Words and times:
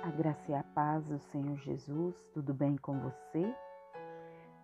A 0.00 0.10
graça 0.10 0.50
e 0.50 0.54
a 0.54 0.64
paz 0.64 1.04
do 1.04 1.18
Senhor 1.18 1.56
Jesus, 1.58 2.16
tudo 2.32 2.52
bem 2.52 2.76
com 2.76 2.98
você? 2.98 3.54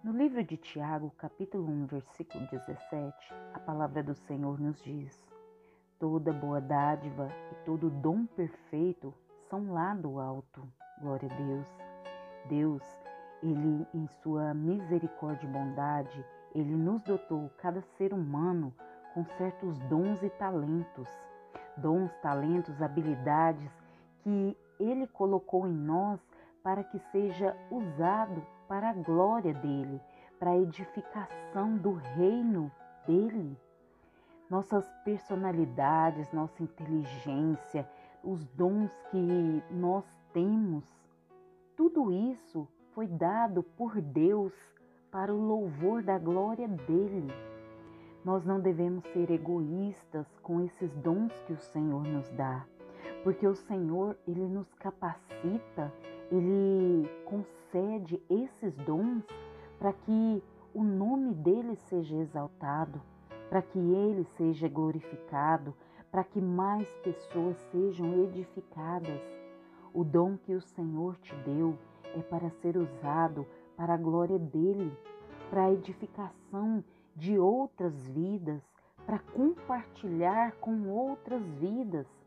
No 0.03 0.11
livro 0.11 0.43
de 0.43 0.57
Tiago, 0.57 1.13
capítulo 1.17 1.71
1, 1.71 1.87
versículo 1.87 2.45
17, 2.51 3.35
a 3.55 3.61
palavra 3.61 4.03
do 4.03 4.15
Senhor 4.15 4.59
nos 4.59 4.83
diz: 4.83 5.17
Toda 5.97 6.33
boa 6.33 6.61
dádiva 6.61 7.31
e 7.53 7.55
todo 7.65 7.89
dom 7.89 8.27
perfeito 8.27 9.15
são 9.49 9.73
lá 9.73 9.95
do 9.95 10.19
alto. 10.19 10.67
Glória 11.01 11.31
a 11.31 11.37
Deus. 11.37 11.69
Deus, 12.49 12.83
ele 13.41 13.87
em 13.95 14.09
sua 14.23 14.53
misericórdia 14.55 15.47
e 15.47 15.53
bondade, 15.53 16.25
ele 16.53 16.75
nos 16.75 17.01
dotou 17.05 17.49
cada 17.59 17.81
ser 17.97 18.13
humano 18.13 18.75
com 19.15 19.25
certos 19.37 19.79
dons 19.89 20.21
e 20.21 20.31
talentos. 20.31 21.09
Dons, 21.77 22.13
talentos, 22.23 22.83
habilidades 22.83 23.71
que 24.25 24.57
ele 24.79 25.07
colocou 25.07 25.67
em 25.67 25.73
nós 25.73 26.21
para 26.63 26.85
que 26.85 26.99
seja 27.11 27.57
usado 27.71 28.45
para 28.67 28.91
a 28.91 28.93
glória 28.95 29.55
dele, 29.55 30.01
para 30.39 30.51
a 30.51 30.59
edificação 30.59 31.77
do 31.77 31.93
reino 31.93 32.71
dele. 33.07 33.57
Nossas 34.51 34.89
personalidades, 35.05 36.33
nossa 36.33 36.63
inteligência, 36.63 37.89
os 38.23 38.45
dons 38.49 38.91
que 39.11 39.63
nós 39.71 40.05
temos, 40.33 40.85
tudo 41.77 42.13
isso 42.13 42.67
foi 42.93 43.07
dado 43.07 43.63
por 43.63 44.01
Deus 44.01 44.53
para 45.11 45.35
o 45.35 45.41
louvor 45.41 46.03
da 46.03 46.19
glória 46.19 46.69
dele. 46.69 47.33
Nós 48.25 48.45
não 48.45 48.61
devemos 48.61 49.05
ser 49.13 49.31
egoístas 49.31 50.27
com 50.43 50.61
esses 50.61 50.95
dons 50.97 51.33
que 51.47 51.53
o 51.53 51.59
Senhor 51.59 52.03
nos 52.03 52.29
dá 52.31 52.67
porque 53.29 53.47
o 53.47 53.55
Senhor, 53.55 54.17
ele 54.27 54.49
nos 54.49 54.73
capacita, 54.77 55.93
ele 56.33 57.07
concede 57.27 58.19
esses 58.31 58.75
dons 58.87 59.23
para 59.79 59.93
que 59.93 60.43
o 60.73 60.83
nome 60.83 61.35
dele 61.35 61.77
seja 61.77 62.17
exaltado, 62.17 63.03
para 63.51 63.61
que 63.61 63.79
ele 63.79 64.25
seja 64.39 64.67
glorificado, 64.67 65.75
para 66.11 66.25
que 66.25 66.41
mais 66.41 66.89
pessoas 67.03 67.55
sejam 67.71 68.25
edificadas. 68.25 69.21
O 69.93 70.05
dom 70.05 70.39
que 70.39 70.55
o 70.55 70.63
Senhor 70.63 71.15
te 71.19 71.35
deu 71.45 71.77
é 72.17 72.23
para 72.23 72.49
ser 72.49 72.79
usado 72.79 73.47
para 73.77 73.93
a 73.93 73.99
glória 73.99 74.39
dele, 74.39 74.91
para 75.51 75.65
a 75.65 75.73
edificação 75.75 76.83
de 77.15 77.39
outras 77.39 78.09
vidas, 78.09 78.63
para 79.05 79.19
compartilhar 79.19 80.53
com 80.53 80.89
outras 80.89 81.43
vidas. 81.61 82.18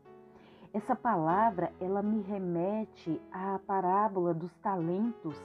Essa 0.74 0.96
palavra 0.96 1.70
ela 1.78 2.02
me 2.02 2.22
remete 2.22 3.20
à 3.30 3.58
parábola 3.66 4.32
dos 4.32 4.54
talentos, 4.56 5.36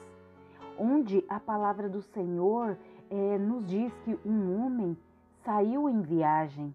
onde 0.78 1.22
a 1.28 1.38
palavra 1.38 1.86
do 1.86 2.00
Senhor 2.00 2.78
é, 3.10 3.36
nos 3.36 3.66
diz 3.66 3.92
que 4.04 4.18
um 4.24 4.58
homem 4.58 4.96
saiu 5.44 5.86
em 5.86 6.00
viagem 6.00 6.74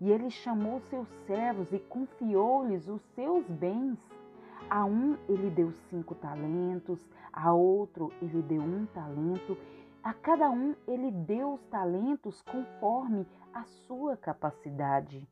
e 0.00 0.10
ele 0.10 0.30
chamou 0.30 0.80
seus 0.90 1.08
servos 1.26 1.72
e 1.72 1.78
confiou-lhes 1.78 2.88
os 2.88 3.00
seus 3.14 3.48
bens. 3.48 3.98
A 4.68 4.84
um 4.84 5.16
ele 5.28 5.48
deu 5.48 5.70
cinco 5.88 6.14
talentos, 6.16 7.08
a 7.32 7.52
outro 7.52 8.12
ele 8.20 8.42
deu 8.42 8.62
um 8.62 8.84
talento, 8.86 9.56
a 10.02 10.12
cada 10.12 10.50
um 10.50 10.74
ele 10.88 11.12
deu 11.12 11.54
os 11.54 11.64
talentos 11.66 12.42
conforme 12.42 13.24
a 13.54 13.62
sua 13.62 14.16
capacidade. 14.16 15.24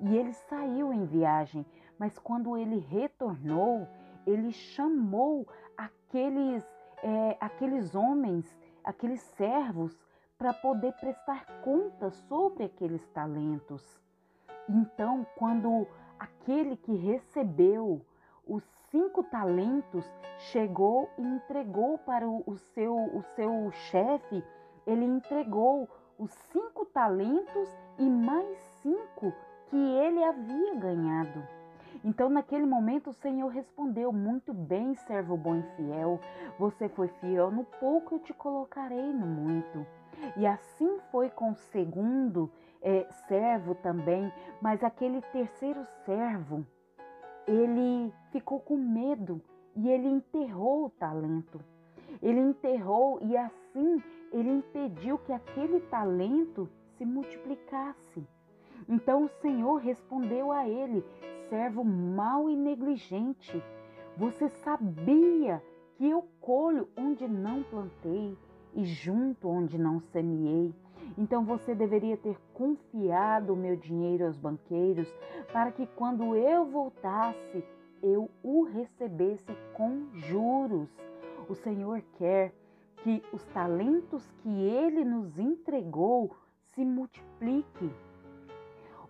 E 0.00 0.16
ele 0.16 0.32
saiu 0.32 0.92
em 0.92 1.04
viagem, 1.04 1.64
mas 2.02 2.18
quando 2.18 2.56
ele 2.56 2.80
retornou, 2.80 3.86
ele 4.26 4.50
chamou 4.50 5.46
aqueles, 5.76 6.66
é, 7.00 7.36
aqueles 7.40 7.94
homens, 7.94 8.58
aqueles 8.82 9.20
servos, 9.20 9.96
para 10.36 10.52
poder 10.52 10.92
prestar 10.94 11.46
conta 11.62 12.10
sobre 12.10 12.64
aqueles 12.64 13.06
talentos. 13.10 14.02
Então, 14.68 15.24
quando 15.36 15.86
aquele 16.18 16.76
que 16.76 16.92
recebeu 16.92 18.04
os 18.48 18.64
cinco 18.90 19.22
talentos 19.22 20.04
chegou 20.50 21.08
e 21.16 21.22
entregou 21.22 21.98
para 21.98 22.28
o, 22.28 22.56
seu, 22.74 22.96
o 22.96 23.22
seu 23.36 23.70
chefe, 23.70 24.42
ele 24.84 25.04
entregou 25.04 25.88
os 26.18 26.32
cinco 26.50 26.84
talentos 26.84 27.68
e 27.96 28.10
mais 28.10 28.58
cinco 28.82 29.32
que 29.70 29.76
ele 29.76 30.24
havia 30.24 30.74
ganhado. 30.74 31.61
Então, 32.04 32.28
naquele 32.28 32.66
momento, 32.66 33.10
o 33.10 33.14
Senhor 33.14 33.48
respondeu: 33.48 34.12
Muito 34.12 34.52
bem, 34.52 34.94
servo 34.94 35.36
bom 35.36 35.56
e 35.56 35.62
fiel. 35.76 36.20
Você 36.58 36.88
foi 36.88 37.08
fiel 37.08 37.50
no 37.50 37.64
pouco, 37.64 38.14
eu 38.14 38.18
te 38.20 38.32
colocarei 38.32 39.12
no 39.12 39.26
muito. 39.26 39.86
E 40.36 40.46
assim 40.46 40.98
foi 41.10 41.30
com 41.30 41.50
o 41.50 41.56
segundo 41.56 42.50
é, 42.80 43.06
servo 43.28 43.74
também, 43.76 44.32
mas 44.60 44.82
aquele 44.82 45.20
terceiro 45.32 45.86
servo, 46.04 46.66
ele 47.46 48.12
ficou 48.30 48.60
com 48.60 48.76
medo 48.76 49.40
e 49.74 49.88
ele 49.88 50.08
enterrou 50.08 50.86
o 50.86 50.90
talento. 50.90 51.60
Ele 52.20 52.40
enterrou 52.40 53.18
e 53.22 53.36
assim 53.36 54.02
ele 54.32 54.50
impediu 54.50 55.18
que 55.18 55.32
aquele 55.32 55.80
talento 55.80 56.68
se 56.96 57.04
multiplicasse. 57.04 58.26
Então 58.88 59.24
o 59.24 59.28
Senhor 59.40 59.76
respondeu 59.76 60.50
a 60.52 60.68
ele: 60.68 61.04
servo 61.48 61.84
mau 61.84 62.48
e 62.48 62.56
negligente, 62.56 63.62
você 64.16 64.48
sabia 64.48 65.62
que 65.96 66.08
eu 66.08 66.26
colho 66.40 66.88
onde 66.96 67.28
não 67.28 67.62
plantei 67.62 68.36
e 68.74 68.84
junto 68.84 69.48
onde 69.48 69.78
não 69.78 70.00
semeei. 70.00 70.74
Então 71.18 71.44
você 71.44 71.74
deveria 71.74 72.16
ter 72.16 72.38
confiado 72.54 73.52
o 73.52 73.56
meu 73.56 73.76
dinheiro 73.76 74.26
aos 74.26 74.38
banqueiros, 74.38 75.12
para 75.52 75.70
que 75.70 75.86
quando 75.86 76.34
eu 76.34 76.64
voltasse, 76.64 77.64
eu 78.02 78.30
o 78.42 78.62
recebesse 78.64 79.52
com 79.74 80.08
juros. 80.14 80.88
O 81.48 81.54
Senhor 81.54 82.02
quer 82.16 82.54
que 82.98 83.22
os 83.32 83.44
talentos 83.46 84.30
que 84.42 84.48
ele 84.48 85.04
nos 85.04 85.38
entregou 85.38 86.34
se 86.74 86.84
multipliquem 86.84 87.92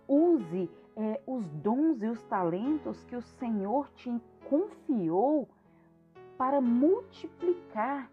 Use 0.07 0.69
é, 0.95 1.21
os 1.25 1.45
dons 1.49 2.01
e 2.01 2.07
os 2.07 2.21
talentos 2.23 3.03
que 3.05 3.15
o 3.15 3.21
Senhor 3.21 3.89
te 3.95 4.09
confiou 4.49 5.47
para 6.37 6.61
multiplicar. 6.61 8.11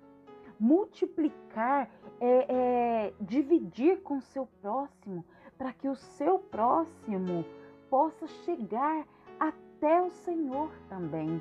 Multiplicar 0.59 1.91
é, 2.21 2.47
é 2.49 3.15
dividir 3.21 4.03
com 4.03 4.19
o 4.19 4.23
seu 4.23 4.47
próximo, 4.61 5.25
para 5.57 5.73
que 5.73 5.89
o 5.89 5.97
seu 5.97 6.39
próximo 6.39 7.45
possa 7.89 8.27
chegar 8.45 9.07
até 9.39 10.03
o 10.03 10.11
Senhor 10.11 10.71
também 10.89 11.41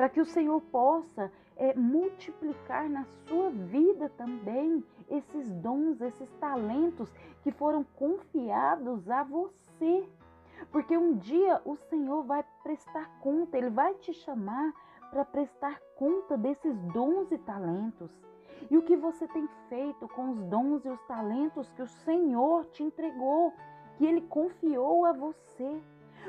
para 0.00 0.08
que 0.08 0.18
o 0.18 0.24
Senhor 0.24 0.62
possa 0.72 1.30
é, 1.60 1.74
multiplicar 1.74 2.88
na 2.88 3.04
sua 3.28 3.50
vida 3.50 4.08
também 4.16 4.82
esses 5.10 5.50
dons, 5.56 6.00
esses 6.00 6.30
talentos 6.40 7.12
que 7.42 7.52
foram 7.52 7.84
confiados 7.84 9.08
a 9.10 9.22
você. 9.22 10.08
Porque 10.72 10.96
um 10.96 11.18
dia 11.18 11.60
o 11.66 11.76
Senhor 11.76 12.22
vai 12.22 12.42
prestar 12.62 13.10
conta, 13.20 13.58
Ele 13.58 13.68
vai 13.68 13.94
te 13.94 14.12
chamar 14.14 14.72
para 15.10 15.24
prestar 15.24 15.78
conta 15.96 16.36
desses 16.38 16.74
dons 16.94 17.30
e 17.30 17.36
talentos. 17.36 18.10
E 18.70 18.78
o 18.78 18.82
que 18.82 18.96
você 18.96 19.28
tem 19.28 19.46
feito 19.68 20.08
com 20.08 20.30
os 20.30 20.42
dons 20.44 20.84
e 20.86 20.88
os 20.88 21.00
talentos 21.02 21.70
que 21.70 21.82
o 21.82 21.86
Senhor 21.86 22.64
te 22.66 22.82
entregou, 22.82 23.52
que 23.98 24.06
Ele 24.06 24.22
confiou 24.22 25.04
a 25.04 25.12
você? 25.12 25.78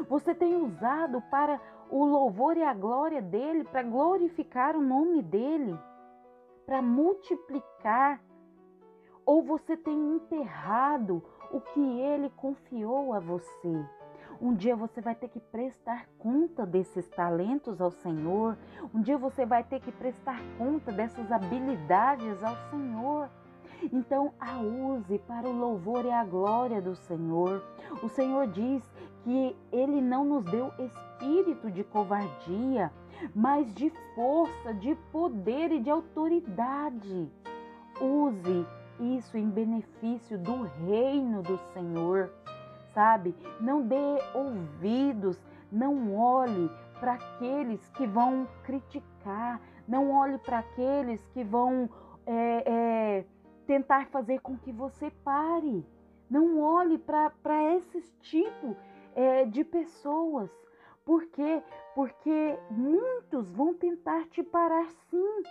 Você 0.07 0.33
tem 0.33 0.55
usado 0.55 1.21
para 1.29 1.59
o 1.89 2.05
louvor 2.05 2.55
e 2.55 2.63
a 2.63 2.73
glória 2.73 3.21
dele, 3.21 3.63
para 3.63 3.83
glorificar 3.83 4.75
o 4.75 4.81
nome 4.81 5.21
dele, 5.21 5.77
para 6.65 6.81
multiplicar? 6.81 8.21
Ou 9.25 9.43
você 9.43 9.77
tem 9.77 10.15
enterrado 10.15 11.23
o 11.51 11.59
que 11.59 11.99
ele 11.99 12.29
confiou 12.31 13.13
a 13.13 13.19
você? 13.19 13.85
Um 14.41 14.55
dia 14.55 14.75
você 14.75 14.99
vai 15.01 15.13
ter 15.13 15.27
que 15.27 15.39
prestar 15.39 16.07
conta 16.17 16.65
desses 16.65 17.07
talentos 17.09 17.79
ao 17.79 17.91
Senhor. 17.91 18.57
Um 18.91 18.99
dia 18.99 19.15
você 19.15 19.45
vai 19.45 19.63
ter 19.63 19.79
que 19.79 19.91
prestar 19.91 20.41
conta 20.57 20.91
dessas 20.91 21.31
habilidades 21.31 22.43
ao 22.43 22.55
Senhor. 22.71 23.29
Então 23.93 24.33
a 24.39 24.59
use 24.59 25.19
para 25.19 25.47
o 25.47 25.55
louvor 25.55 26.05
e 26.05 26.11
a 26.11 26.23
glória 26.23 26.81
do 26.81 26.95
Senhor. 26.95 27.63
O 28.01 28.09
Senhor 28.09 28.47
diz 28.47 28.83
que 29.23 29.55
Ele 29.71 30.01
não 30.01 30.25
nos 30.25 30.45
deu 30.45 30.71
espírito 30.79 31.69
de 31.71 31.83
covardia, 31.83 32.91
mas 33.35 33.73
de 33.73 33.91
força, 34.15 34.73
de 34.73 34.95
poder 35.11 35.71
e 35.71 35.79
de 35.79 35.89
autoridade. 35.89 37.29
Use 37.99 38.65
isso 38.99 39.37
em 39.37 39.49
benefício 39.49 40.37
do 40.37 40.63
reino 40.85 41.41
do 41.41 41.57
Senhor, 41.73 42.31
sabe? 42.93 43.35
Não 43.59 43.81
dê 43.81 43.95
ouvidos, 44.33 45.39
não 45.71 46.15
olhe 46.15 46.69
para 46.99 47.13
aqueles 47.13 47.87
que 47.89 48.05
vão 48.05 48.47
criticar, 48.63 49.59
não 49.87 50.11
olhe 50.11 50.37
para 50.37 50.59
aqueles 50.59 51.25
que 51.27 51.43
vão 51.43 51.89
é, 52.25 52.63
é, 52.65 53.25
tentar 53.65 54.07
fazer 54.07 54.39
com 54.41 54.57
que 54.57 54.71
você 54.71 55.11
pare. 55.23 55.85
Não 56.29 56.61
olhe 56.61 56.97
para 56.97 57.75
esses 57.75 58.09
tipos 58.21 58.77
é, 59.15 59.45
de 59.45 59.63
pessoas. 59.63 60.49
Por 61.05 61.25
quê? 61.27 61.61
Porque 61.95 62.57
muitos 62.69 63.51
vão 63.51 63.73
tentar 63.73 64.27
te 64.29 64.43
parar 64.43 64.87
sim. 65.09 65.43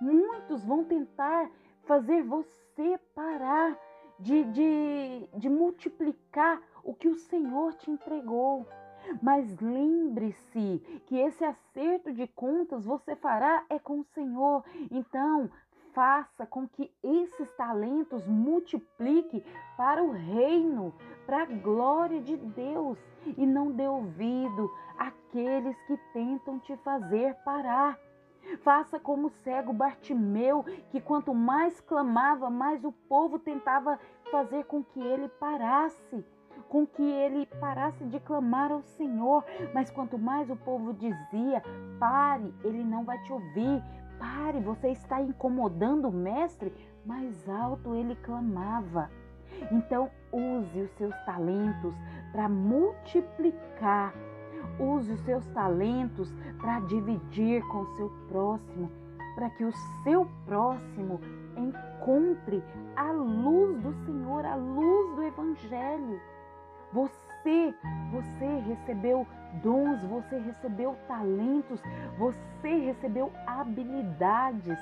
Muitos 0.00 0.64
vão 0.64 0.84
tentar 0.84 1.50
fazer 1.84 2.22
você 2.22 2.98
parar 3.14 3.78
de, 4.18 4.44
de, 4.44 5.28
de 5.34 5.48
multiplicar 5.48 6.60
o 6.82 6.94
que 6.94 7.08
o 7.08 7.14
Senhor 7.14 7.74
te 7.74 7.90
entregou. 7.90 8.66
Mas 9.22 9.58
lembre-se 9.60 10.82
que 11.06 11.16
esse 11.16 11.44
acerto 11.44 12.12
de 12.12 12.26
contas 12.26 12.84
você 12.84 13.16
fará 13.16 13.64
é 13.70 13.78
com 13.78 14.00
o 14.00 14.04
Senhor. 14.04 14.64
Então, 14.90 15.50
faça 15.98 16.46
com 16.46 16.64
que 16.68 16.88
esses 17.02 17.50
talentos 17.56 18.24
multiplique 18.24 19.44
para 19.76 20.00
o 20.00 20.12
reino, 20.12 20.94
para 21.26 21.42
a 21.42 21.44
glória 21.44 22.20
de 22.20 22.36
Deus 22.36 22.96
e 23.36 23.44
não 23.44 23.72
dê 23.72 23.88
ouvido 23.88 24.70
àqueles 24.96 25.76
que 25.88 25.96
tentam 26.12 26.60
te 26.60 26.76
fazer 26.84 27.34
parar. 27.44 27.98
Faça 28.62 29.00
como 29.00 29.26
o 29.26 29.30
cego 29.42 29.72
Bartimeu, 29.72 30.64
que 30.92 31.00
quanto 31.00 31.34
mais 31.34 31.80
clamava, 31.80 32.48
mais 32.48 32.84
o 32.84 32.92
povo 32.92 33.36
tentava 33.36 33.98
fazer 34.30 34.66
com 34.66 34.84
que 34.84 35.00
ele 35.00 35.28
parasse, 35.28 36.24
com 36.68 36.86
que 36.86 37.02
ele 37.02 37.44
parasse 37.58 38.04
de 38.04 38.20
clamar 38.20 38.70
ao 38.70 38.82
Senhor. 38.82 39.44
Mas 39.74 39.90
quanto 39.90 40.16
mais 40.16 40.48
o 40.48 40.54
povo 40.54 40.94
dizia, 40.94 41.60
pare, 41.98 42.54
ele 42.62 42.84
não 42.84 43.04
vai 43.04 43.20
te 43.22 43.32
ouvir. 43.32 43.82
Pare, 44.18 44.60
você 44.60 44.88
está 44.88 45.20
incomodando 45.20 46.08
o 46.08 46.12
mestre. 46.12 46.72
Mais 47.04 47.48
alto 47.48 47.94
ele 47.94 48.16
clamava. 48.16 49.10
Então, 49.72 50.10
use 50.32 50.80
os 50.80 50.90
seus 50.92 51.14
talentos 51.24 51.94
para 52.32 52.48
multiplicar 52.48 54.12
Use 54.78 55.12
os 55.12 55.20
seus 55.20 55.44
talentos 55.48 56.32
para 56.60 56.80
dividir 56.80 57.62
com 57.68 57.80
o 57.80 57.96
seu 57.96 58.08
próximo, 58.28 58.90
para 59.34 59.50
que 59.50 59.64
o 59.64 59.72
seu 60.04 60.26
próximo 60.46 61.20
encontre 61.56 62.62
a 62.94 63.10
luz 63.10 63.80
do 63.80 63.92
Senhor, 64.04 64.44
a 64.44 64.54
luz 64.54 65.16
do 65.16 65.22
Evangelho. 65.22 66.20
Você, 66.92 67.74
você 68.10 68.60
recebeu 68.66 69.26
dons, 69.62 70.00
você 70.04 70.38
recebeu 70.38 70.96
talentos, 71.06 71.80
você 72.18 72.74
recebeu 72.86 73.32
habilidades 73.46 74.78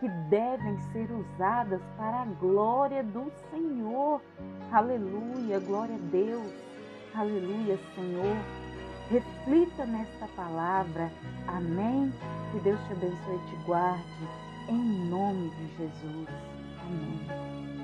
que 0.00 0.08
devem 0.28 0.78
ser 0.92 1.10
usadas 1.10 1.80
para 1.96 2.22
a 2.22 2.26
glória 2.26 3.02
do 3.02 3.32
Senhor. 3.50 4.20
Aleluia, 4.70 5.58
glória 5.60 5.94
a 5.94 6.10
Deus. 6.10 6.52
Aleluia, 7.14 7.78
Senhor. 7.94 8.36
Reflita 9.10 9.86
nesta 9.86 10.26
palavra. 10.36 11.10
Amém? 11.46 12.12
Que 12.52 12.60
Deus 12.60 12.78
te 12.86 12.92
abençoe 12.92 13.36
e 13.36 13.50
te 13.50 13.56
guarde. 13.64 14.28
Em 14.68 15.08
nome 15.08 15.50
de 15.50 15.76
Jesus. 15.76 16.28
Amém. 16.82 17.75